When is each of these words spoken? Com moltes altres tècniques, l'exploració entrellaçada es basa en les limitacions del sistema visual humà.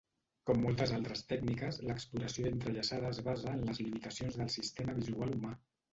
Com 0.49 0.61
moltes 0.61 0.93
altres 0.99 1.21
tècniques, 1.33 1.77
l'exploració 1.89 2.53
entrellaçada 2.53 3.11
es 3.15 3.19
basa 3.29 3.53
en 3.59 3.63
les 3.69 3.83
limitacions 3.85 4.41
del 4.41 4.51
sistema 4.59 4.97
visual 5.03 5.37
humà. 5.37 5.55